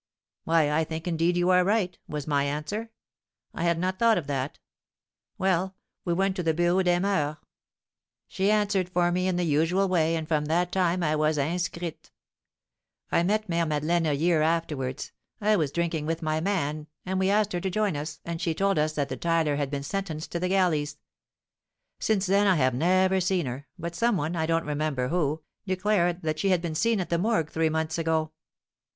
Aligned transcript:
'Why, 0.45 0.71
I 0.71 0.83
think 0.83 1.07
indeed 1.07 1.37
you 1.37 1.51
are 1.51 1.63
right,' 1.63 1.95
was 2.07 2.25
my 2.25 2.43
answer; 2.45 2.89
'I 3.53 3.63
had 3.65 3.77
not 3.77 3.99
thought 3.99 4.17
of 4.17 4.25
that.' 4.25 4.57
Well, 5.37 5.75
we 6.05 6.11
went 6.13 6.35
to 6.37 6.41
the 6.41 6.55
Bureau 6.55 6.81
des 6.81 6.99
Moeurs. 6.99 7.35
She 8.27 8.49
answered 8.49 8.89
for 8.89 9.11
me, 9.11 9.27
in 9.27 9.35
the 9.35 9.43
usual 9.43 9.87
way, 9.87 10.15
and 10.15 10.27
from 10.27 10.45
that 10.45 10.71
time 10.71 11.03
I 11.03 11.15
was 11.15 11.37
inscrite. 11.37 12.09
I 13.11 13.21
met 13.21 13.47
Mère 13.47 13.67
Madeleine 13.67 14.07
a 14.07 14.13
year 14.13 14.41
afterwards. 14.41 15.11
I 15.39 15.55
was 15.55 15.71
drinking 15.71 16.07
with 16.07 16.23
my 16.23 16.39
man, 16.39 16.87
and 17.05 17.19
we 17.19 17.29
asked 17.29 17.53
her 17.53 17.61
to 17.61 17.69
join 17.69 17.95
us, 17.95 18.21
and 18.25 18.41
she 18.41 18.55
told 18.55 18.79
us 18.79 18.93
that 18.93 19.07
the 19.07 19.15
tiler 19.17 19.57
had 19.57 19.69
been 19.69 19.83
sentenced 19.83 20.31
to 20.31 20.39
the 20.39 20.49
galleys. 20.49 20.97
Since 21.99 22.25
then 22.25 22.47
I 22.47 22.55
have 22.55 22.73
never 22.73 23.21
seen 23.21 23.45
her, 23.45 23.67
but 23.77 23.93
some 23.93 24.17
one, 24.17 24.35
I 24.35 24.47
don't 24.47 24.65
remember 24.65 25.09
who, 25.09 25.43
declared 25.67 26.23
that 26.23 26.39
she 26.39 26.49
had 26.49 26.61
been 26.63 26.73
seen 26.73 26.99
at 26.99 27.11
the 27.11 27.19
Morgue 27.19 27.51
three 27.51 27.69
months 27.69 27.99
ago. 27.99 28.31